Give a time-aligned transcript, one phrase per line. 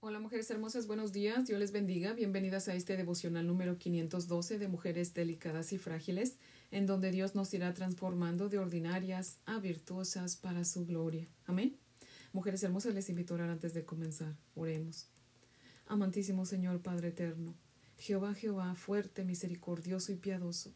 [0.00, 4.68] Hola mujeres hermosas, buenos días, Dios les bendiga, bienvenidas a este devocional número 512 de
[4.68, 6.36] mujeres delicadas y frágiles,
[6.70, 11.26] en donde Dios nos irá transformando de ordinarias a virtuosas para su gloria.
[11.46, 11.76] Amén.
[12.32, 14.36] Mujeres hermosas, les invito a orar antes de comenzar.
[14.54, 15.08] Oremos.
[15.88, 17.56] Amantísimo Señor Padre eterno,
[17.98, 20.72] Jehová, Jehová, fuerte, misericordioso y piadoso,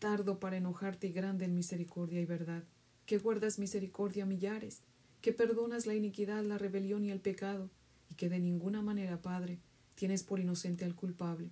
[0.00, 2.64] tardo para enojarte y grande en misericordia y verdad,
[3.06, 4.80] que guardas misericordia a millares,
[5.20, 7.70] que perdonas la iniquidad, la rebelión y el pecado,
[8.14, 9.58] y que de ninguna manera, Padre,
[9.96, 11.50] tienes por inocente al culpable.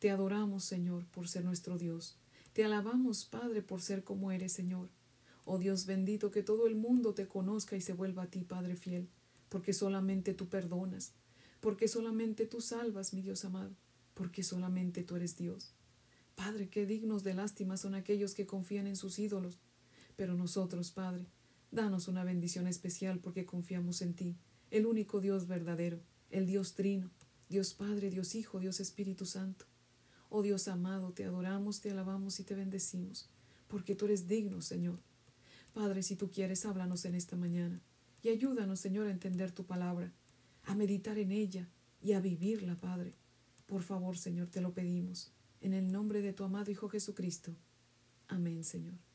[0.00, 2.16] Te adoramos, Señor, por ser nuestro Dios.
[2.52, 4.90] Te alabamos, Padre, por ser como eres, Señor.
[5.44, 8.74] Oh Dios bendito, que todo el mundo te conozca y se vuelva a ti, Padre
[8.74, 9.08] fiel,
[9.48, 11.12] porque solamente tú perdonas,
[11.60, 13.70] porque solamente tú salvas, mi Dios amado,
[14.14, 15.72] porque solamente tú eres Dios.
[16.34, 19.60] Padre, qué dignos de lástima son aquellos que confían en sus ídolos.
[20.16, 21.26] Pero nosotros, Padre,
[21.70, 24.36] danos una bendición especial porque confiamos en ti
[24.72, 26.00] el único Dios verdadero,
[26.30, 27.10] el Dios trino,
[27.50, 29.66] Dios Padre, Dios Hijo, Dios Espíritu Santo.
[30.30, 33.28] Oh Dios amado, te adoramos, te alabamos y te bendecimos,
[33.68, 34.98] porque tú eres digno, Señor.
[35.74, 37.82] Padre, si tú quieres, háblanos en esta mañana
[38.22, 40.10] y ayúdanos, Señor, a entender tu palabra,
[40.64, 41.68] a meditar en ella
[42.00, 43.14] y a vivirla, Padre.
[43.66, 47.54] Por favor, Señor, te lo pedimos, en el nombre de tu amado Hijo Jesucristo.
[48.26, 49.11] Amén, Señor.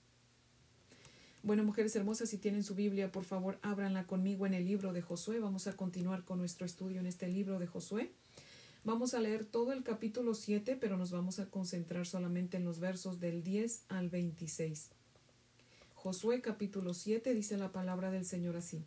[1.43, 5.01] Bueno, mujeres hermosas, si tienen su Biblia, por favor, ábranla conmigo en el libro de
[5.01, 5.39] Josué.
[5.39, 8.11] Vamos a continuar con nuestro estudio en este libro de Josué.
[8.83, 12.79] Vamos a leer todo el capítulo 7, pero nos vamos a concentrar solamente en los
[12.79, 14.89] versos del 10 al 26.
[15.93, 18.83] Josué capítulo 7 dice la palabra del Señor así.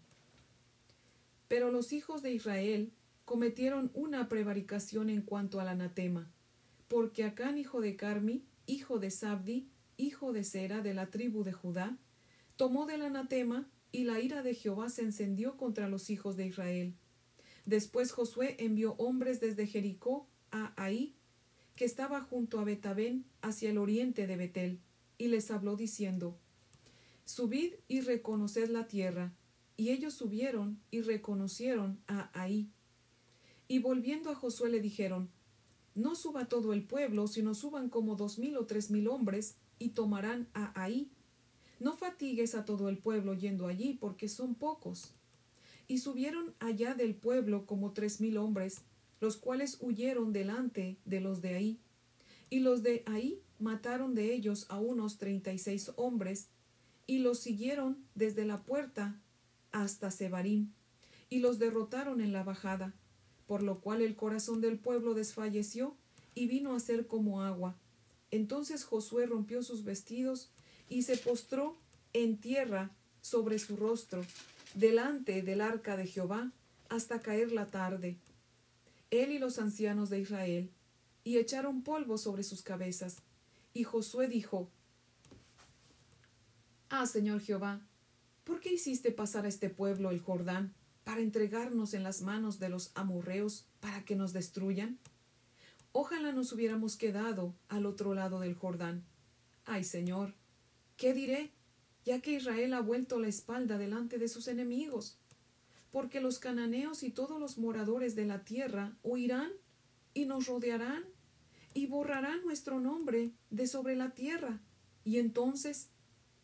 [1.49, 2.93] Pero los hijos de Israel
[3.25, 6.31] cometieron una prevaricación en cuanto al anatema,
[6.89, 11.53] porque Acán hijo de Carmi, hijo de Sabdi, hijo de Sera de la tribu de
[11.53, 11.97] Judá,
[12.61, 16.95] tomó del anatema, y la ira de Jehová se encendió contra los hijos de Israel.
[17.65, 21.17] Después Josué envió hombres desde Jericó a Ahí,
[21.75, 24.79] que estaba junto a Betabén, hacia el oriente de Betel,
[25.17, 26.37] y les habló diciendo,
[27.25, 29.33] Subid y reconoced la tierra.
[29.79, 32.69] Y ellos subieron y reconocieron a Ahí.
[33.69, 35.31] Y volviendo a Josué le dijeron,
[35.95, 39.93] No suba todo el pueblo, sino suban como dos mil o tres mil hombres, y
[39.93, 41.11] tomarán a Ahí
[41.81, 45.15] no fatigues a todo el pueblo yendo allí, porque son pocos.
[45.89, 48.83] Y subieron allá del pueblo como tres mil hombres,
[49.21, 51.81] los cuales huyeron delante de los de ahí.
[52.49, 56.49] Y los de ahí mataron de ellos a unos treinta y seis hombres,
[57.07, 59.21] y los siguieron desde la puerta
[59.73, 60.71] hasta Sebarim,
[61.29, 62.95] y los derrotaron en la bajada,
[63.47, 65.97] por lo cual el corazón del pueblo desfalleció
[66.35, 67.77] y vino a ser como agua.
[68.31, 70.51] Entonces Josué rompió sus vestidos
[70.91, 71.79] y se postró
[72.13, 72.91] en tierra
[73.23, 74.23] sobre su rostro,
[74.75, 76.53] delante del arca de Jehová,
[76.91, 78.19] hasta caer la tarde.
[79.11, 80.71] Él y los ancianos de Israel,
[81.25, 83.23] y echaron polvo sobre sus cabezas.
[83.73, 84.69] Y Josué dijo,
[86.89, 87.81] Ah, Señor Jehová,
[88.43, 90.75] ¿por qué hiciste pasar a este pueblo el Jordán
[91.05, 94.99] para entregarnos en las manos de los amorreos para que nos destruyan?
[95.93, 99.05] Ojalá nos hubiéramos quedado al otro lado del Jordán.
[99.67, 100.35] Ay, Señor,
[101.01, 101.51] ¿Qué diré?
[102.05, 105.17] Ya que Israel ha vuelto la espalda delante de sus enemigos.
[105.91, 109.51] Porque los cananeos y todos los moradores de la tierra huirán
[110.13, 111.07] y nos rodearán
[111.73, 114.61] y borrarán nuestro nombre de sobre la tierra.
[115.03, 115.89] Y entonces,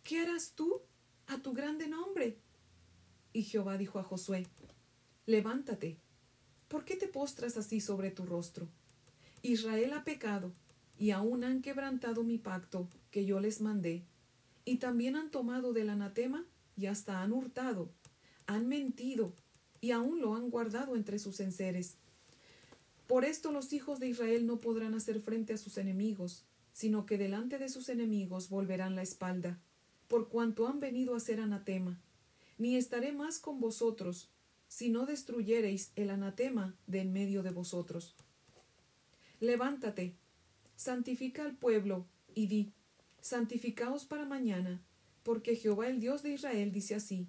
[0.03, 0.81] ¿qué harás tú
[1.27, 2.39] a tu grande nombre?
[3.35, 4.47] Y Jehová dijo a Josué,
[5.27, 5.99] Levántate,
[6.69, 8.67] ¿por qué te postras así sobre tu rostro?
[9.43, 10.51] Israel ha pecado,
[10.99, 14.07] y aún han quebrantado mi pacto que yo les mandé
[14.67, 16.45] y también han tomado del anatema
[16.77, 17.89] y hasta han hurtado,
[18.47, 19.33] han mentido
[19.81, 21.97] y aún lo han guardado entre sus enseres.
[23.07, 27.17] Por esto los hijos de Israel no podrán hacer frente a sus enemigos, sino que
[27.17, 29.59] delante de sus enemigos volverán la espalda,
[30.09, 31.99] por cuanto han venido a ser anatema.
[32.59, 34.31] Ni estaré más con vosotros,
[34.67, 38.17] si no destruyereis el anatema de en medio de vosotros.
[39.39, 40.17] Levántate,
[40.75, 42.73] santifica al pueblo, y di,
[43.27, 44.83] santificaos para mañana,
[45.23, 47.29] porque Jehová el Dios de Israel dice así,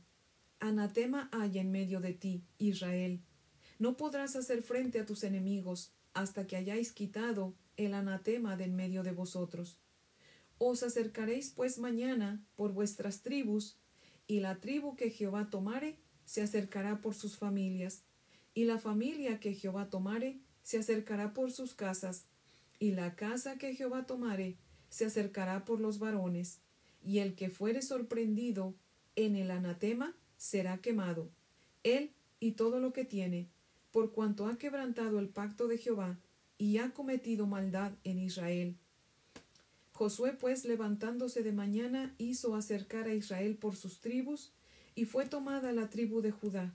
[0.59, 3.21] Anatema haya en medio de ti, Israel.
[3.79, 8.75] No podrás hacer frente a tus enemigos hasta que hayáis quitado el anatema de en
[8.75, 9.79] medio de vosotros.
[10.57, 13.77] Os acercaréis pues mañana por vuestras tribus,
[14.25, 18.03] y la tribu que Jehová tomare se acercará por sus familias,
[18.53, 22.25] y la familia que Jehová tomare se acercará por sus casas,
[22.79, 24.57] y la casa que Jehová tomare
[24.89, 26.59] se acercará por los varones,
[27.03, 28.73] y el que fuere sorprendido
[29.15, 31.29] en el anatema será quemado,
[31.83, 33.47] él y todo lo que tiene,
[33.91, 36.17] por cuanto ha quebrantado el pacto de Jehová
[36.57, 38.75] y ha cometido maldad en Israel.
[39.93, 44.51] Josué pues levantándose de mañana hizo acercar a Israel por sus tribus,
[44.93, 46.73] y fue tomada la tribu de Judá,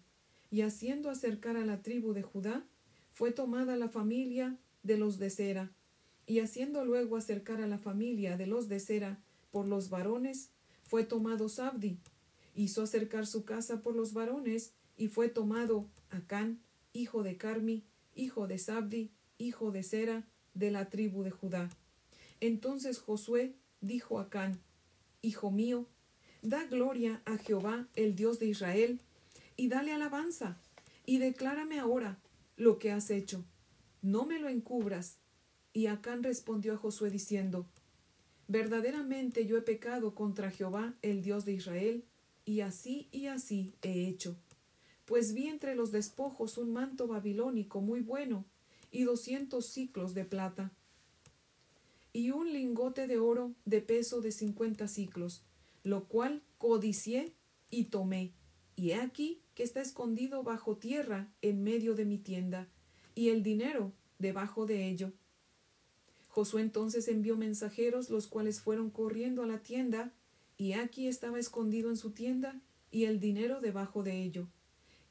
[0.51, 2.65] y haciendo acercar a la tribu de Judá,
[3.13, 5.71] fue tomada la familia de los de Sera,
[6.33, 9.21] y haciendo luego acercar a la familia de los de Sera
[9.51, 10.49] por los varones,
[10.83, 11.99] fue tomado Sabdi,
[12.55, 16.63] hizo acercar su casa por los varones, y fue tomado Acán,
[16.95, 17.85] hijo de Carmi,
[18.15, 21.69] hijo de Sabdi, hijo de Sera, de la tribu de Judá.
[22.41, 24.59] Entonces Josué dijo a Acán,
[25.21, 25.87] Hijo mío,
[26.41, 29.01] da gloria a Jehová, el Dios de Israel,
[29.59, 30.57] y dale alabanza,
[31.05, 32.17] y declárame ahora
[32.57, 33.45] lo que has hecho.
[34.01, 35.19] No me lo encubras.
[35.73, 37.67] Y Acán respondió a Josué diciendo,
[38.49, 42.05] Verdaderamente yo he pecado contra Jehová, el Dios de Israel,
[42.45, 44.37] y así y así he hecho
[45.13, 48.47] pues vi entre los despojos un manto babilónico muy bueno
[48.91, 50.73] y doscientos ciclos de plata
[52.13, 55.43] y un lingote de oro de peso de cincuenta ciclos,
[55.83, 57.35] lo cual codicié
[57.71, 58.33] y tomé.
[58.77, 62.69] Y he aquí que está escondido bajo tierra en medio de mi tienda,
[63.15, 65.13] y el dinero debajo de ello.
[66.33, 70.13] Josué entonces envió mensajeros, los cuales fueron corriendo a la tienda,
[70.57, 72.59] y aquí estaba escondido en su tienda,
[72.91, 74.49] y el dinero debajo de ello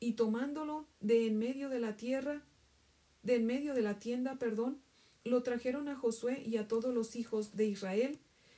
[0.02, 2.42] y tomándolo de en medio de la tierra,
[3.22, 4.82] de en medio de la tienda, perdón,
[5.24, 8.18] lo trajeron a Josué y a todos los hijos de Israel,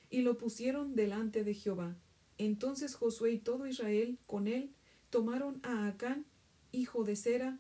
[0.10, 1.98] y lo pusieron delante de Jehová.
[2.38, 4.74] Entonces Josué y todo Israel con él
[5.10, 6.26] tomaron a Acán,
[6.72, 7.60] hijo de Sera,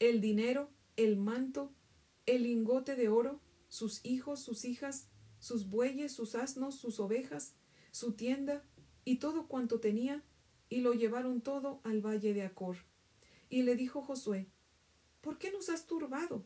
[0.00, 1.70] el dinero, el manto,
[2.28, 5.08] el lingote de oro, sus hijos, sus hijas,
[5.38, 7.54] sus bueyes, sus asnos, sus ovejas,
[7.90, 8.62] su tienda
[9.04, 10.22] y todo cuanto tenía,
[10.68, 12.76] y lo llevaron todo al valle de Acor.
[13.48, 14.46] Y le dijo Josué,
[15.22, 16.44] ¿por qué nos has turbado?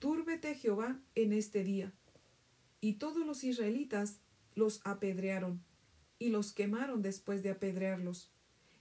[0.00, 1.92] Túrbete Jehová en este día.
[2.80, 4.18] Y todos los israelitas
[4.56, 5.62] los apedrearon,
[6.18, 8.32] y los quemaron después de apedrearlos,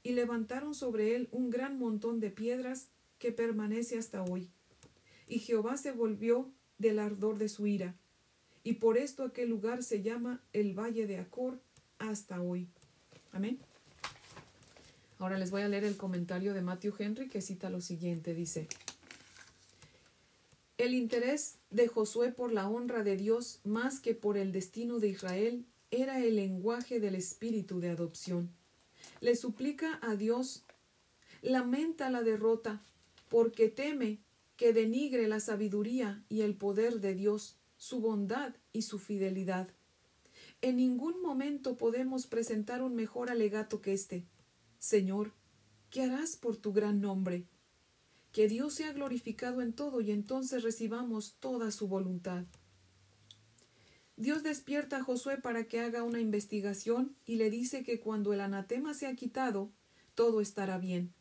[0.01, 2.89] y levantaron sobre él un gran montón de piedras
[3.19, 4.49] que permanece hasta hoy.
[5.33, 6.47] Y Jehová se volvió
[6.77, 7.95] del ardor de su ira,
[8.63, 11.59] y por esto aquel lugar se llama el Valle de Acor
[11.97, 12.67] hasta hoy.
[13.31, 13.57] Amén.
[15.17, 18.35] Ahora les voy a leer el comentario de Matthew Henry que cita lo siguiente.
[18.35, 18.67] Dice,
[20.77, 25.07] el interés de Josué por la honra de Dios más que por el destino de
[25.07, 28.51] Israel era el lenguaje del espíritu de adopción.
[29.19, 30.63] Le suplica a Dios,
[31.41, 32.83] lamenta la derrota,
[33.29, 34.19] porque teme
[34.55, 39.69] que denigre la sabiduría y el poder de Dios, su bondad y su fidelidad.
[40.61, 44.25] En ningún momento podemos presentar un mejor alegato que este.
[44.79, 45.33] Señor,
[45.89, 47.45] ¿qué harás por tu gran nombre?
[48.31, 52.45] Que Dios sea glorificado en todo y entonces recibamos toda su voluntad.
[54.15, 58.41] Dios despierta a Josué para que haga una investigación y le dice que cuando el
[58.41, 59.71] anatema sea quitado,
[60.15, 61.13] todo estará bien.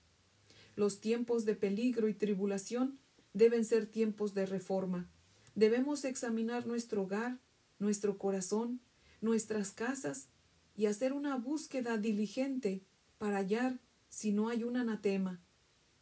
[0.76, 2.98] Los tiempos de peligro y tribulación
[3.34, 5.08] deben ser tiempos de reforma.
[5.54, 7.38] Debemos examinar nuestro hogar,
[7.78, 8.80] nuestro corazón,
[9.20, 10.28] nuestras casas
[10.76, 12.82] y hacer una búsqueda diligente
[13.18, 15.40] para hallar si no hay un anatema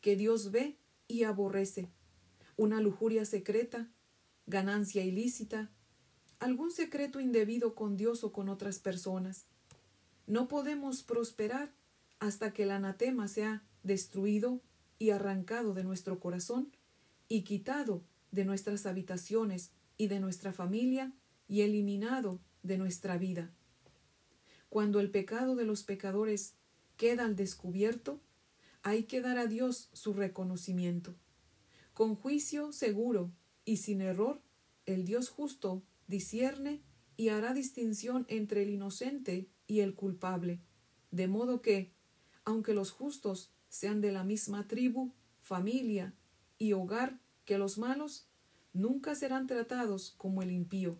[0.00, 0.78] que Dios ve
[1.08, 1.90] y aborrece,
[2.56, 3.90] una lujuria secreta,
[4.46, 5.70] ganancia ilícita,
[6.38, 9.46] algún secreto indebido con Dios o con otras personas.
[10.26, 11.72] No podemos prosperar
[12.18, 14.60] hasta que el anatema sea destruido
[14.98, 16.72] y arrancado de nuestro corazón
[17.30, 21.14] y quitado de nuestras habitaciones y de nuestra familia
[21.48, 23.54] y eliminado de nuestra vida.
[24.68, 26.56] Cuando el pecado de los pecadores
[26.96, 28.20] queda al descubierto,
[28.82, 31.14] hay que dar a Dios su reconocimiento.
[31.94, 33.30] Con juicio seguro
[33.64, 34.42] y sin error,
[34.84, 36.82] el Dios justo discierne
[37.16, 40.60] y hará distinción entre el inocente y el culpable,
[41.12, 41.92] de modo que,
[42.44, 46.12] aunque los justos sean de la misma tribu, familia
[46.60, 48.28] y hogar que los malos,
[48.72, 50.98] nunca serán tratados como el impío.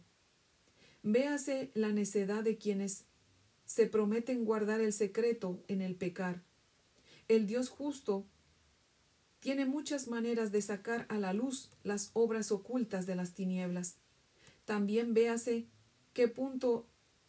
[1.05, 3.05] Véase la necedad de quienes
[3.67, 6.43] se prometen guardar el secreto en el pecar.
[7.29, 8.27] El Dios justo
[9.39, 13.99] tiene muchas maneras de sacar a la luz las obras ocultas de las tinieblas.
[14.65, 15.69] También véase
[16.15, 16.89] qué punto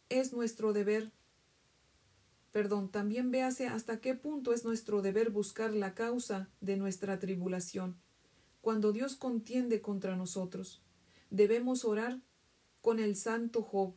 [0.10, 1.12] es nuestro deber
[2.52, 7.98] perdón, también véase hasta qué punto es nuestro deber buscar la causa de nuestra tribulación.
[8.62, 10.82] Cuando Dios contiende contra nosotros,
[11.30, 12.22] debemos orar
[12.82, 13.96] con el santo Job,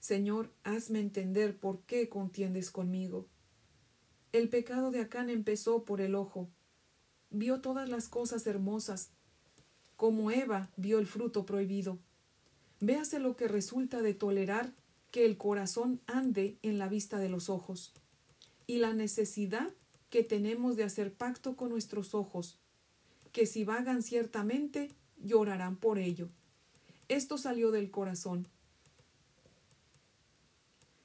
[0.00, 3.26] Señor, hazme entender por qué contiendes conmigo.
[4.32, 6.48] El pecado de Acán empezó por el ojo.
[7.30, 9.10] vio todas las cosas hermosas,
[9.96, 11.98] como Eva vio el fruto prohibido.
[12.80, 14.72] Véase lo que resulta de tolerar
[15.10, 17.92] que el corazón ande en la vista de los ojos,
[18.66, 19.74] y la necesidad
[20.08, 22.60] que tenemos de hacer pacto con nuestros ojos,
[23.36, 24.88] que si vagan ciertamente,
[25.18, 26.30] llorarán por ello.
[27.08, 28.48] Esto salió del corazón.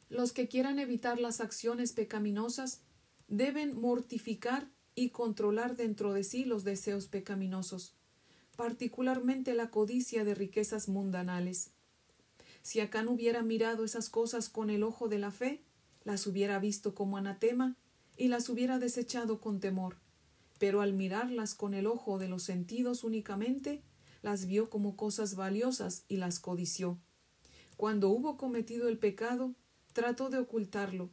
[0.08, 2.84] Los que quieran evitar las acciones pecaminosas
[3.28, 7.98] deben mortificar y controlar dentro de sí los deseos pecaminosos,
[8.56, 11.72] particularmente la codicia de riquezas mundanales.
[12.62, 15.66] Si Acán hubiera mirado esas cosas con el ojo de la fe,
[16.06, 17.76] las hubiera visto como anatema
[18.16, 19.98] y las hubiera desechado con temor.
[20.62, 23.82] Pero al mirarlas con el ojo de los sentidos únicamente,
[24.22, 27.00] las vio como cosas valiosas y las codició.
[27.78, 29.56] Cuando hubo cometido el pecado,
[29.94, 31.10] trató de ocultarlo.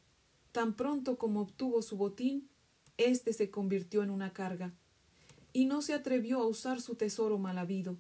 [0.53, 2.51] Tan pronto como obtuvo su botín,
[2.99, 4.75] éste se convirtió en una carga,
[5.55, 7.97] y no se atrevió a usar su tesoro mal habido.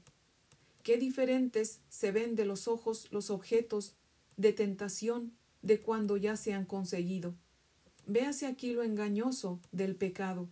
[0.82, 3.94] Qué diferentes se ven de los ojos los objetos
[4.36, 7.34] de tentación de cuando ya se han conseguido.
[8.06, 10.50] Véase aquí lo engañoso del pecado.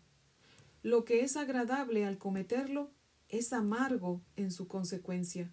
[0.87, 2.93] Lo que es agradable al cometerlo
[3.29, 5.51] es amargo en su consecuencia.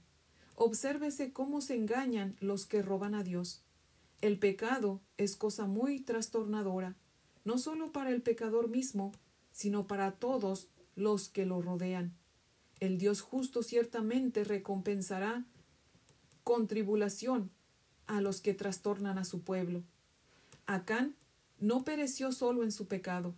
[0.53, 3.63] Obsérvese cómo se engañan los que roban a Dios.
[4.21, 6.95] El pecado es cosa muy trastornadora,
[7.45, 9.11] no solo para el pecador mismo,
[9.51, 12.13] sino para todos los que lo rodean.
[12.79, 15.45] El Dios justo ciertamente recompensará
[16.43, 17.49] con tribulación
[18.05, 19.81] a los que trastornan a su pueblo.
[20.67, 21.15] Acán
[21.59, 23.33] no pereció solo en su pecado.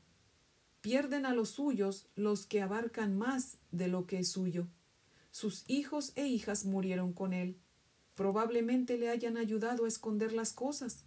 [0.86, 4.68] Pierden a los suyos los que abarcan más de lo que es suyo.
[5.32, 7.58] Sus hijos e hijas murieron con él.
[8.14, 11.04] Probablemente le hayan ayudado a esconder las cosas.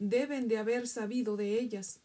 [0.00, 2.00] Deben de haber sabido de ellas.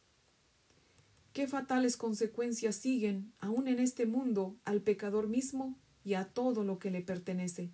[1.34, 6.78] Qué fatales consecuencias siguen, aun en este mundo, al pecador mismo y a todo lo
[6.78, 7.72] que le pertenece.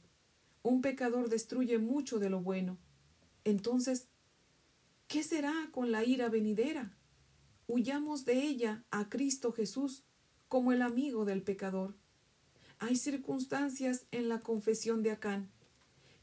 [0.63, 2.77] Un pecador destruye mucho de lo bueno.
[3.43, 4.07] Entonces,
[5.09, 6.95] ¿qué será con la ira venidera?
[7.69, 10.03] Huyamos de ella a Cristo Jesús
[10.49, 11.95] como el amigo del pecador.
[12.79, 15.49] Hay circunstancias en la confesión de Acán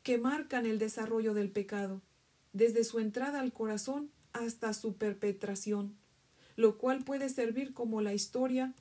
[0.03, 2.03] que marcan el desarrollo del pecado,
[2.53, 5.97] desde su entrada al corazón hasta su perpetración
[6.57, 8.75] lo cual puede servir como la historia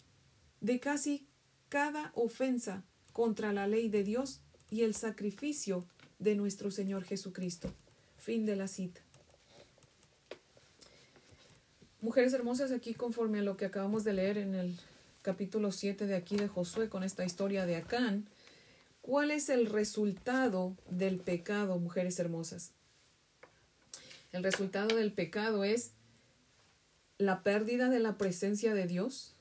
[0.61, 1.27] de casi
[1.69, 4.41] cada ofensa contra la ley de Dios
[4.71, 5.85] y el sacrificio
[6.17, 7.73] de nuestro Señor Jesucristo.
[8.17, 9.04] Fin de la cita.
[12.05, 14.77] Mujeres hermosas, aquí conforme a lo que acabamos de leer en el
[15.23, 18.27] capítulo 7 de aquí de Josué con esta historia de Acán,
[19.01, 22.73] ¿cuál es el resultado del pecado, mujeres hermosas?
[24.33, 25.93] El resultado del pecado es
[27.17, 29.33] la pérdida de la presencia de Dios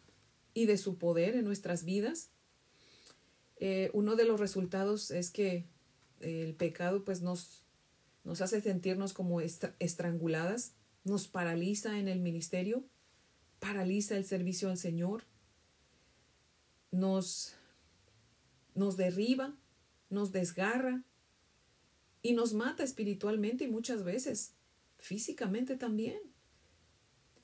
[0.55, 2.31] y de su poder en nuestras vidas.
[3.59, 5.67] Eh, uno de los resultados es que
[6.21, 7.61] el pecado pues nos
[8.41, 10.73] hace sentirnos como estranguladas,
[11.05, 12.85] nos paraliza en el ministerio,
[13.61, 15.25] paraliza el servicio al Señor,
[16.91, 17.55] nos,
[18.75, 19.57] nos derriba,
[20.11, 21.03] nos desgarra
[22.23, 24.55] y nos mata espiritualmente y muchas veces
[24.99, 26.19] físicamente también.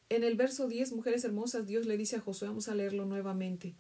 [0.09, 3.77] En el verso 10, mujeres hermosas, Dios le dice a Josué, vamos a leerlo nuevamente.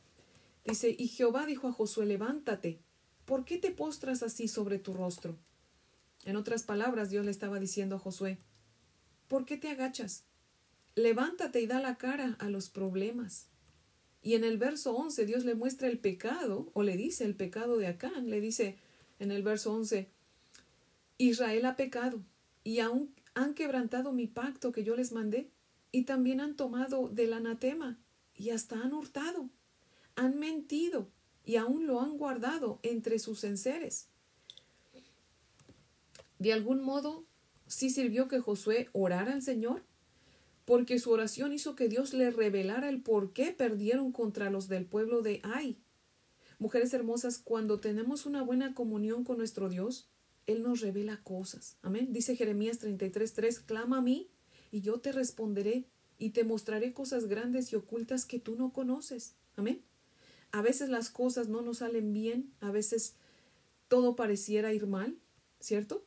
[0.65, 2.81] Dice, y Jehová dijo a Josué, levántate,
[3.25, 5.39] ¿por qué te postras así sobre tu rostro?
[6.25, 8.39] En otras palabras, Dios le estaba diciendo a Josué,
[9.31, 10.25] ¿por qué te agachas?
[10.97, 13.47] Levántate y da la cara a los problemas.
[14.23, 17.79] Y en el verso 11 Dios le muestra el pecado, o le dice el pecado
[17.79, 18.77] de Acán, le dice
[19.21, 20.09] en el verso 11,
[21.17, 22.21] Israel ha pecado
[22.65, 25.49] y aún han quebrantado mi pacto que yo les mandé
[25.93, 27.99] y también han tomado del anatema
[28.35, 29.49] y hasta han hurtado,
[30.17, 31.09] han mentido
[31.45, 34.09] y aún lo han guardado entre sus enseres.
[36.41, 37.25] De algún modo,
[37.71, 39.85] sí sirvió que Josué orara al Señor,
[40.65, 44.87] porque su oración hizo que Dios le revelara el por qué perdieron contra los del
[44.87, 45.79] pueblo de Ai.
[46.59, 50.11] Mujeres hermosas, cuando tenemos una buena comunión con nuestro Dios,
[50.47, 51.77] Él nos revela cosas.
[51.81, 52.13] Amén.
[52.13, 54.29] Dice Jeremías 33:3, clama a mí
[54.73, 55.87] y yo te responderé
[56.19, 59.37] y te mostraré cosas grandes y ocultas que tú no conoces.
[59.55, 59.83] Amén.
[60.51, 63.15] A veces las cosas no nos salen bien, a veces
[63.87, 65.17] todo pareciera ir mal,
[65.61, 66.05] ¿cierto?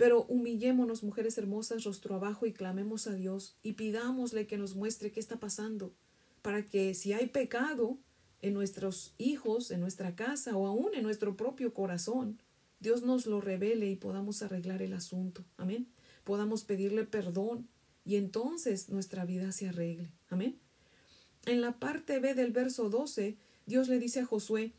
[0.00, 5.12] Pero humillémonos, mujeres hermosas, rostro abajo y clamemos a Dios y pidámosle que nos muestre
[5.12, 5.92] qué está pasando,
[6.40, 7.98] para que si hay pecado
[8.40, 12.40] en nuestros hijos, en nuestra casa o aún en nuestro propio corazón,
[12.78, 15.44] Dios nos lo revele y podamos arreglar el asunto.
[15.58, 15.86] Amén.
[16.24, 17.68] Podamos pedirle perdón
[18.02, 20.10] y entonces nuestra vida se arregle.
[20.30, 20.58] Amén.
[21.44, 24.72] En la parte B del verso 12 Dios le dice a Josué,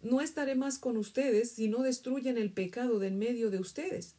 [0.00, 4.16] no estaré más con ustedes si no destruyen el pecado de en medio de ustedes.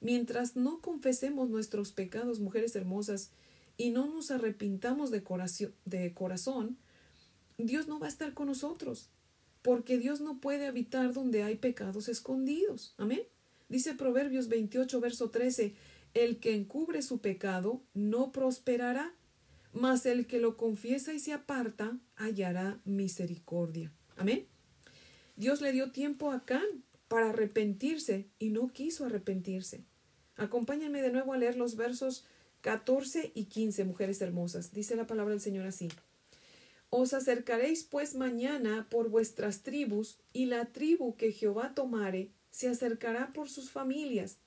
[0.00, 3.30] Mientras no confesemos nuestros pecados, mujeres hermosas,
[3.76, 6.78] y no nos arrepintamos de corazón, de corazón,
[7.58, 9.08] Dios no va a estar con nosotros,
[9.62, 12.94] porque Dios no puede habitar donde hay pecados escondidos.
[12.98, 13.22] Amén.
[13.68, 15.74] Dice Proverbios 28, verso 13,
[16.14, 19.14] el que encubre su pecado no prosperará,
[19.72, 23.92] mas el que lo confiesa y se aparta hallará misericordia.
[24.16, 24.46] Amén.
[25.36, 29.84] Dios le dio tiempo a Can para arrepentirse y no quiso arrepentirse.
[30.36, 32.24] Acompáñenme de nuevo a leer los versos
[32.60, 34.72] 14 y 15, mujeres hermosas.
[34.72, 35.88] Dice la palabra del Señor así.
[36.90, 43.32] Os acercaréis pues mañana por vuestras tribus, y la tribu que Jehová tomare se acercará
[43.32, 44.38] por sus familias,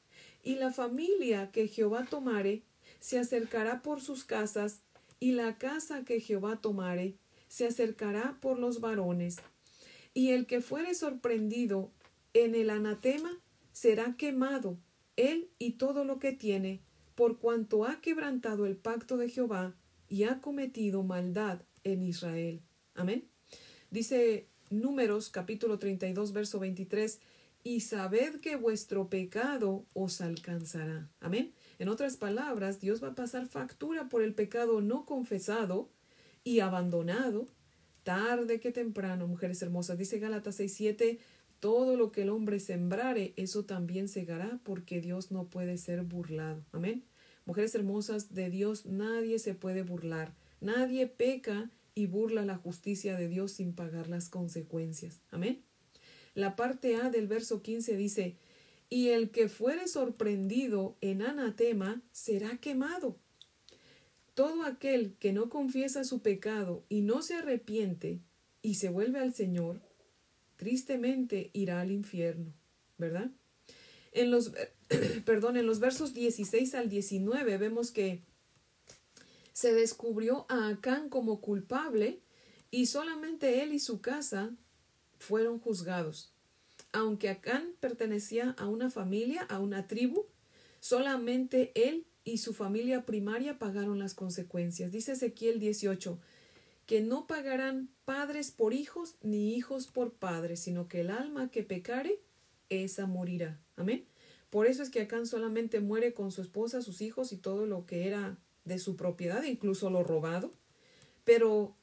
[0.43, 2.63] y la familia que Jehová tomare
[2.99, 4.81] se acercará por sus casas,
[5.19, 7.15] y la casa que Jehová tomare
[7.49, 9.37] se acercará por los varones.
[10.13, 11.91] Y el que fuere sorprendido
[12.33, 13.39] en el anatema
[13.71, 14.77] será quemado,
[15.15, 16.81] él y todo lo que tiene,
[17.15, 19.75] por cuanto ha quebrantado el pacto de Jehová
[20.07, 22.61] y ha cometido maldad en Israel.
[22.95, 23.27] Amén.
[23.91, 27.19] Dice Números capítulo 32, verso 23,
[27.63, 31.09] y sabed que vuestro pecado os alcanzará.
[31.19, 31.53] Amén.
[31.79, 35.89] En otras palabras, Dios va a pasar factura por el pecado no confesado
[36.43, 37.47] y abandonado,
[38.03, 39.97] tarde que temprano, mujeres hermosas.
[39.97, 41.19] Dice Gálatas 6:7,
[41.59, 46.63] todo lo que el hombre sembrare, eso también segará, porque Dios no puede ser burlado.
[46.71, 47.03] Amén.
[47.45, 50.33] Mujeres hermosas, de Dios nadie se puede burlar.
[50.61, 55.19] Nadie peca y burla la justicia de Dios sin pagar las consecuencias.
[55.31, 55.61] Amén.
[56.35, 58.35] La parte A del verso 15 dice,
[58.89, 63.17] y el que fuere sorprendido en anatema será quemado.
[64.33, 68.19] Todo aquel que no confiesa su pecado y no se arrepiente
[68.61, 69.81] y se vuelve al Señor,
[70.59, 72.53] tristemente irá al infierno,
[72.97, 73.31] ¿verdad?
[74.11, 74.51] En los,
[75.25, 78.21] perdón, en los versos 16 al 19 vemos que
[79.53, 82.19] se descubrió a Acán como culpable
[82.71, 84.51] y solamente él y su casa
[85.17, 86.33] fueron juzgados.
[86.91, 90.25] Aunque Acán pertenecía a una familia, a una tribu,
[90.81, 94.91] solamente él y su familia primaria pagaron las consecuencias.
[94.91, 96.19] Dice Ezequiel 18
[96.85, 101.61] que no pagarán padres por hijos ni hijos por padres, sino que el alma que
[101.61, 102.19] pecare,
[102.67, 103.61] esa morirá.
[103.75, 104.03] Amén.
[104.49, 107.85] Por eso es que Acán solamente muere con su esposa, sus hijos y todo lo
[107.85, 110.49] que era de su propiedad, incluso lo robado,
[111.23, 111.75] pero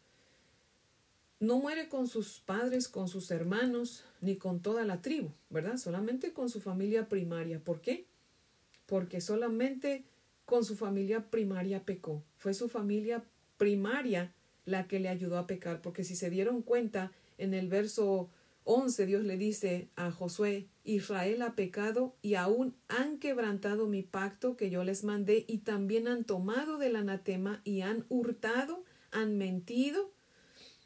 [1.38, 5.76] no muere con sus padres, con sus hermanos, ni con toda la tribu, ¿verdad?
[5.76, 7.60] Solamente con su familia primaria.
[7.60, 8.04] ¿Por qué?
[8.86, 10.02] Porque solamente
[10.44, 12.24] con su familia primaria pecó.
[12.36, 13.22] Fue su familia
[13.58, 14.34] primaria
[14.66, 18.29] la que le ayudó a pecar, porque si se dieron cuenta en el verso
[18.64, 24.57] 11 Dios le dice a Josué, Israel ha pecado y aún han quebrantado mi pacto
[24.57, 30.12] que yo les mandé y también han tomado del anatema y han hurtado, han mentido.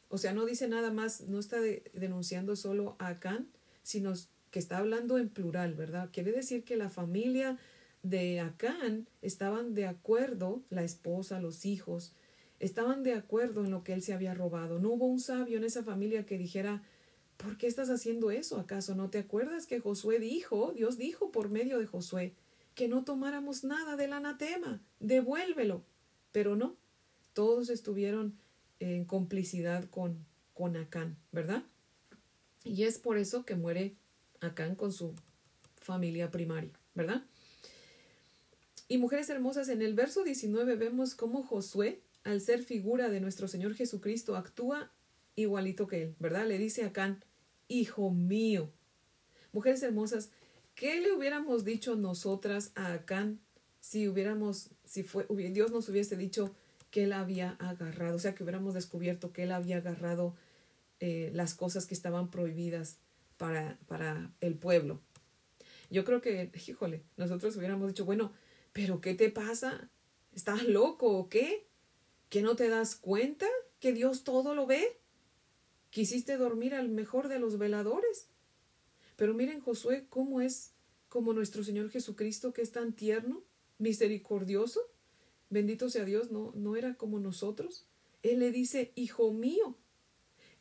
[0.09, 1.59] O sea, no dice nada más, no está
[1.95, 3.49] denunciando solo a Acán,
[3.83, 4.13] sino
[4.51, 6.11] que está hablando en plural, ¿verdad?
[6.13, 7.57] Quiere decir que la familia
[8.03, 12.13] de Acán estaban de acuerdo, la esposa, los hijos,
[12.61, 14.79] estaban de acuerdo en lo que él se había robado.
[14.79, 16.83] No hubo un sabio en esa familia que dijera,
[17.43, 18.59] ¿Por qué estás haciendo eso?
[18.59, 22.35] ¿Acaso no te acuerdas que Josué dijo, Dios dijo por medio de Josué,
[22.75, 24.83] que no tomáramos nada del anatema?
[24.99, 25.83] Devuélvelo.
[26.33, 26.77] Pero no,
[27.33, 28.39] todos estuvieron
[28.79, 31.65] en complicidad con, con Acán, ¿verdad?
[32.63, 33.95] Y es por eso que muere
[34.41, 35.15] Acán con su
[35.81, 37.25] familia primaria, ¿verdad?
[38.87, 43.49] Y mujeres hermosas, en el verso 19 vemos cómo Josué, al ser figura de nuestro
[43.49, 44.93] Señor Jesucristo, actúa
[45.37, 46.47] igualito que él, ¿verdad?
[46.47, 47.25] Le dice a Acán,
[47.69, 48.71] hijo mío.
[49.53, 50.31] Mujeres hermosas,
[50.75, 53.41] ¿qué le hubiéramos dicho nosotras a Acán
[53.81, 56.55] si hubiéramos, si fue, Dios nos hubiese dicho
[56.91, 60.37] que él había agarrado, o sea, que hubiéramos descubierto que él había agarrado
[60.99, 62.99] eh, las cosas que estaban prohibidas
[63.39, 65.01] para, para el pueblo?
[65.89, 68.33] Yo creo que, híjole, nosotros hubiéramos dicho, bueno,
[68.73, 69.89] pero ¿qué te pasa?
[70.35, 71.67] ¿Estás loco o qué?
[72.31, 73.47] ¿Que no te das cuenta
[73.81, 74.99] que Dios todo lo ve?
[75.91, 78.29] Quisiste dormir al mejor de los veladores.
[79.17, 80.73] Pero miren Josué cómo es
[81.09, 83.43] como nuestro Señor Jesucristo, que es tan tierno,
[83.79, 84.81] misericordioso.
[85.51, 87.85] Bendito sea Dios, no, no era como nosotros.
[88.23, 89.77] Él le dice, hijo mío.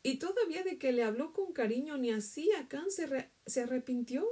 [0.02, 4.26] Y todavía de que le habló con cariño, ni así Acán se, se arrepintió.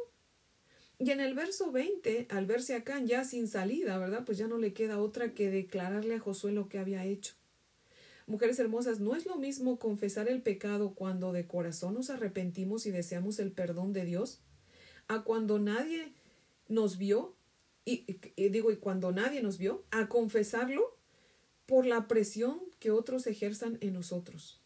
[0.98, 4.24] Y en el verso 20, al verse Acán ya sin salida, ¿verdad?
[4.24, 7.34] Pues ya no le queda otra que declararle a Josué lo que había hecho.
[8.26, 12.90] Mujeres hermosas, no es lo mismo confesar el pecado cuando de corazón nos arrepentimos y
[12.90, 14.40] deseamos el perdón de Dios,
[15.06, 16.12] a cuando nadie
[16.68, 17.34] nos vio,
[17.84, 18.04] y,
[18.50, 20.94] digo, y cuando nadie nos vio, a confesarlo
[21.64, 24.61] por la presión que otros ejerzan en nosotros.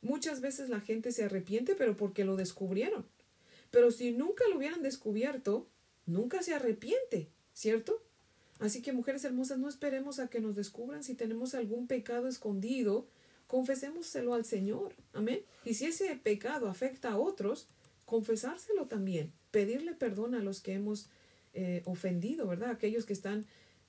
[0.00, 3.06] Muchas veces la gente se arrepiente, pero porque lo descubrieron.
[3.70, 5.68] Pero si nunca lo hubieran descubierto,
[6.06, 8.02] nunca se arrepiente, ¿cierto?
[8.58, 13.06] Así que, mujeres hermosas, no esperemos a que nos descubran si tenemos algún pecado escondido,
[13.46, 14.94] confesémoselo al Señor.
[15.12, 15.42] Amén.
[15.64, 17.68] Y si ese pecado afecta a otros,
[18.04, 21.08] confesárselo también, pedirle perdón a los que hemos
[21.54, 22.70] eh, ofendido, ¿verdad?
[22.70, 23.46] Aquellos que están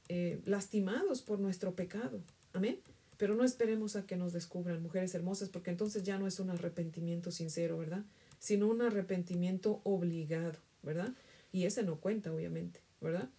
[0.08, 2.22] eh, lastimados por nuestro pecado.
[2.54, 2.80] Amén.
[3.18, 6.50] Pero no esperemos a que nos descubran, mujeres hermosas, porque entonces ya no es un
[6.50, 8.06] arrepentimiento sincero, ¿verdad?
[8.40, 11.14] Sino un arrepentimiento obligado, ¿verdad?
[11.52, 13.30] Y ese no cuenta, obviamente, ¿verdad?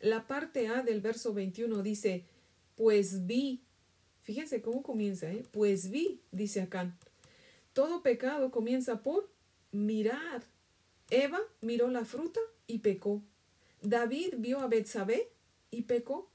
[0.00, 2.24] La parte A del verso 21 dice,
[2.76, 3.62] pues vi,
[4.22, 5.44] fíjense cómo comienza, ¿eh?
[5.50, 6.96] Pues vi, dice acá.
[7.72, 9.28] Todo pecado comienza por
[9.72, 10.44] mirar.
[11.10, 13.22] Eva miró la fruta y pecó.
[13.82, 15.30] David vio a Betsabé
[15.70, 16.30] y pecó.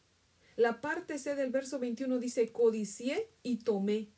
[0.56, 4.10] La parte C del verso 21 dice codicié y tomé.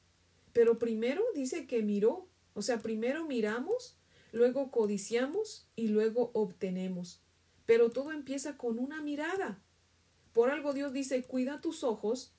[0.53, 2.27] Pero primero dice que miró.
[2.55, 3.95] O sea, primero miramos,
[4.31, 7.21] luego codiciamos y luego obtenemos.
[7.65, 9.61] Pero todo empieza con una mirada.
[10.33, 12.33] Por algo Dios dice, cuida tus ojos,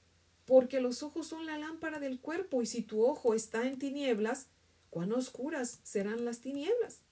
[0.47, 4.49] porque los ojos son la lámpara del cuerpo, y si tu ojo está en tinieblas,
[4.91, 7.03] cuán oscuras serán las tinieblas.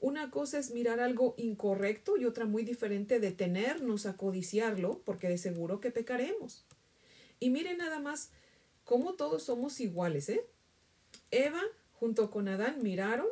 [0.00, 5.38] Una cosa es mirar algo incorrecto y otra muy diferente detenernos a codiciarlo, porque de
[5.38, 6.66] seguro que pecaremos.
[7.38, 8.30] Y miren nada más
[8.84, 10.44] cómo todos somos iguales, ¿eh?
[11.30, 11.62] Eva
[12.04, 13.28] junto con Adán miraron,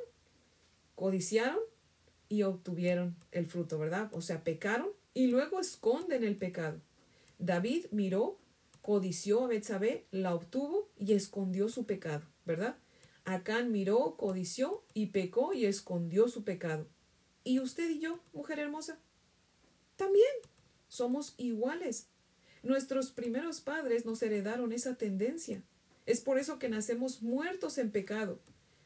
[0.94, 1.60] codiciaron
[2.30, 4.08] y obtuvieron el fruto, ¿verdad?
[4.14, 6.80] O sea, pecaron y luego esconden el pecado.
[7.38, 8.38] David miró,
[8.80, 12.78] codició a Betsabé, la obtuvo y escondió su pecado, ¿verdad?
[13.26, 16.86] Acán miró, codició y pecó y escondió su pecado.
[17.44, 18.98] ¿Y usted y yo, mujer hermosa?
[19.96, 20.32] También
[20.88, 22.06] somos iguales.
[22.62, 25.62] Nuestros primeros padres nos heredaron esa tendencia.
[26.06, 28.40] Es por eso que nacemos muertos en pecado.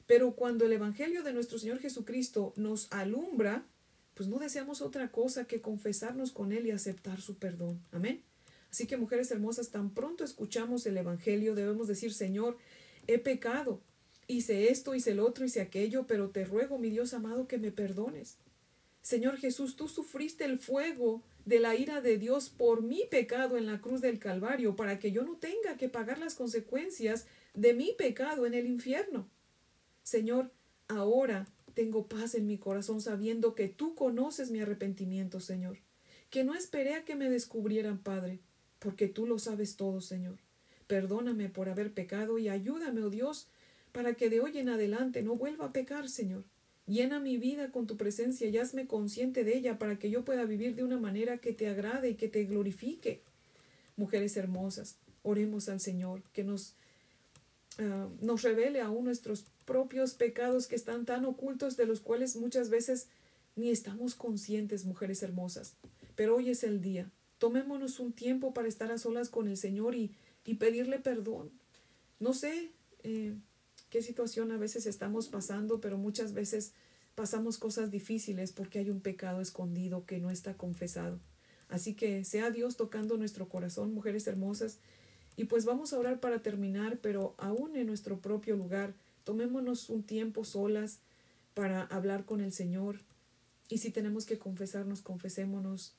[0.06, 3.66] Pero cuando el Evangelio de nuestro Señor Jesucristo nos alumbra,
[4.14, 7.80] pues no deseamos otra cosa que confesarnos con Él y aceptar su perdón.
[7.92, 8.22] Amén.
[8.70, 12.56] Así que, mujeres hermosas, tan pronto escuchamos el Evangelio, debemos decir, Señor,
[13.06, 13.80] he pecado,
[14.26, 17.72] hice esto, hice el otro, hice aquello, pero te ruego, mi Dios amado, que me
[17.72, 18.38] perdones.
[19.02, 23.66] Señor Jesús, tú sufriste el fuego de la ira de Dios por mi pecado en
[23.66, 27.92] la cruz del Calvario, para que yo no tenga que pagar las consecuencias de mi
[27.92, 29.28] pecado en el infierno.
[30.06, 30.52] Señor,
[30.86, 35.78] ahora tengo paz en mi corazón sabiendo que tú conoces mi arrepentimiento, Señor.
[36.30, 38.38] Que no esperé a que me descubrieran, Padre,
[38.78, 40.38] porque tú lo sabes todo, Señor.
[40.86, 43.48] Perdóname por haber pecado y ayúdame, oh Dios,
[43.90, 46.44] para que de hoy en adelante no vuelva a pecar, Señor.
[46.86, 50.44] Llena mi vida con tu presencia y hazme consciente de ella para que yo pueda
[50.44, 53.22] vivir de una manera que te agrade y que te glorifique.
[53.96, 56.76] Mujeres hermosas, oremos al Señor que nos,
[57.78, 62.70] ah, nos revele aún nuestros propios pecados que están tan ocultos de los cuales muchas
[62.70, 63.08] veces
[63.56, 65.74] ni estamos conscientes, mujeres hermosas.
[66.14, 67.10] Pero hoy es el día.
[67.38, 71.50] Tomémonos un tiempo para estar a solas con el Señor y, y pedirle perdón.
[72.18, 72.70] No sé
[73.02, 73.34] eh,
[73.90, 76.72] qué situación a veces estamos pasando, pero muchas veces
[77.14, 81.18] pasamos cosas difíciles porque hay un pecado escondido que no está confesado.
[81.68, 84.78] Así que sea Dios tocando nuestro corazón, mujeres hermosas.
[85.36, 88.94] Y pues vamos a orar para terminar, pero aún en nuestro propio lugar,
[89.26, 91.00] Tomémonos un tiempo solas
[91.52, 93.00] para hablar con el Señor.
[93.68, 95.94] Y si tenemos que confesarnos, confesémonos.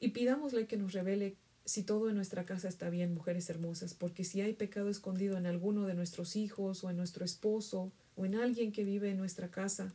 [0.00, 4.24] Y pidámosle que nos revele si todo en nuestra casa está bien, mujeres hermosas, porque
[4.24, 8.34] si hay pecado escondido en alguno de nuestros hijos o en nuestro esposo o en
[8.34, 9.94] alguien que vive en nuestra casa,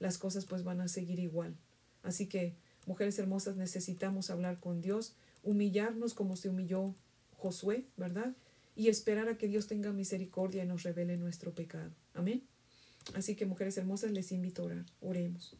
[0.00, 1.54] las cosas pues van a seguir igual.
[2.02, 2.56] Así que,
[2.86, 6.96] mujeres hermosas, necesitamos hablar con Dios, humillarnos como se humilló
[7.96, 8.34] ¿verdad?
[8.76, 11.90] y esperar a que Dios tenga misericordia y nos revele nuestro pecado.
[12.12, 12.42] Amén.
[13.14, 14.84] Así que, mujeres hermosas, les invito a orar.
[15.00, 15.56] Oremos.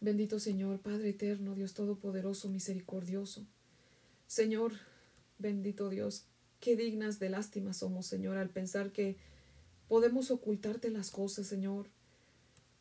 [0.00, 3.46] Bendito Señor, Padre eterno, Dios todopoderoso, misericordioso.
[4.26, 4.72] Señor,
[5.38, 6.24] bendito Dios,
[6.58, 9.16] qué dignas de lástima somos, Señor, al pensar que
[9.86, 11.88] podemos ocultarte las cosas, Señor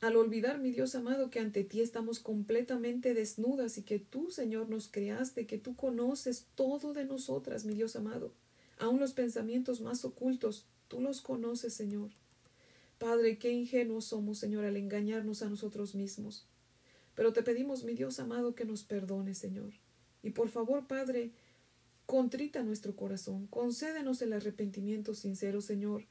[0.02, 4.68] al olvidar, mi Dios amado, que ante ti estamos completamente desnudas y que tú, Señor,
[4.68, 8.34] nos creaste, que tú conoces todo de nosotras, mi Dios amado,
[8.80, 12.10] aun los pensamientos más ocultos, tú los conoces, Señor.
[12.98, 16.48] Padre, qué ingenuos somos, Señor, al engañarnos a nosotros mismos.
[17.14, 19.72] Pero te pedimos, mi Dios amado, que nos perdones, Señor.
[20.24, 21.32] Y por favor, Padre,
[22.08, 23.46] contrita nuestro corazón.
[23.48, 26.06] Concédenos el arrepentimiento sincero, Señor.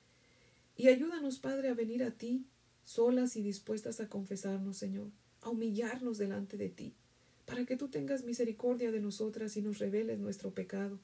[0.77, 2.47] Y ayúdanos, Padre, a venir a ti,
[2.85, 5.09] solas y dispuestas a confesarnos, Señor,
[5.43, 6.95] a humillarnos delante de ti,
[7.47, 10.99] para que tú tengas misericordia de nosotras y nos reveles nuestro pecado,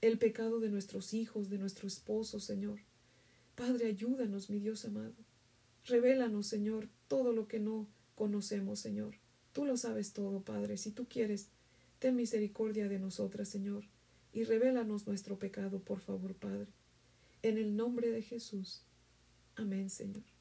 [0.00, 2.80] el pecado de nuestros hijos, de nuestro esposo, Señor.
[3.54, 5.14] Padre, ayúdanos, mi Dios amado.
[5.86, 9.14] Revélanos, Señor, todo lo que no conocemos, Señor.
[9.52, 10.76] Tú lo sabes todo, Padre.
[10.76, 11.48] Si tú quieres,
[11.98, 13.84] ten misericordia de nosotras, Señor,
[14.32, 16.68] y revélanos nuestro pecado, por favor, Padre.
[17.42, 18.82] En el nombre de Jesús.
[19.56, 20.31] Amén, Señor.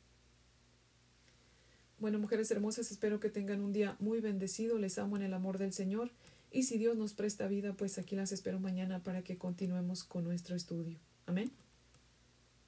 [2.02, 4.80] Bueno, mujeres hermosas, espero que tengan un día muy bendecido.
[4.80, 6.10] Les amo en el amor del Señor.
[6.52, 10.24] Y si Dios nos presta vida, pues aquí las espero mañana para que continuemos con
[10.24, 10.98] nuestro estudio.
[11.28, 11.52] Amén.